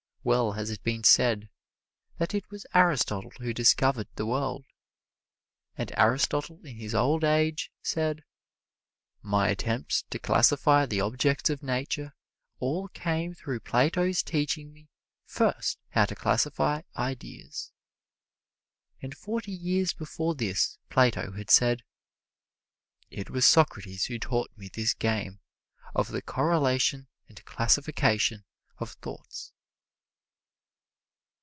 Well 0.23 0.51
has 0.51 0.69
it 0.69 0.83
been 0.83 1.03
said 1.03 1.49
that 2.19 2.35
it 2.35 2.51
was 2.51 2.67
Aristotle 2.75 3.31
who 3.39 3.55
discovered 3.55 4.07
the 4.13 4.25
world. 4.27 4.65
And 5.75 5.91
Aristotle 5.97 6.63
in 6.63 6.75
his 6.75 6.93
old 6.93 7.23
age 7.23 7.71
said, 7.81 8.23
"My 9.23 9.47
attempts 9.49 10.03
to 10.11 10.19
classify 10.19 10.85
the 10.85 11.01
objects 11.01 11.49
of 11.49 11.63
Nature 11.63 12.13
all 12.59 12.87
came 12.89 13.33
through 13.33 13.61
Plato's 13.61 14.21
teaching 14.21 14.71
me 14.71 14.89
first 15.25 15.79
how 15.89 16.05
to 16.05 16.13
classify 16.13 16.81
ideas." 16.95 17.71
And 19.01 19.17
forty 19.17 19.51
years 19.51 19.91
before 19.91 20.35
this 20.35 20.77
Plato 20.91 21.31
had 21.31 21.49
said, 21.49 21.81
"It 23.09 23.31
was 23.31 23.47
Socrates 23.47 24.05
who 24.05 24.19
taught 24.19 24.55
me 24.55 24.67
this 24.71 24.93
game 24.93 25.39
of 25.95 26.09
the 26.11 26.21
correlation 26.21 27.07
and 27.27 27.43
classification 27.43 28.45
of 28.77 28.91
thoughts." 28.91 29.51